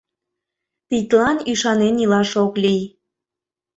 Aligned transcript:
Тидлан 0.89 1.37
ӱшанен 1.51 1.95
илаш 2.03 2.31
ок 2.43 2.53
лий. 2.63 2.83